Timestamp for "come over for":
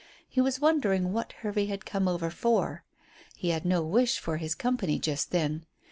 1.85-2.83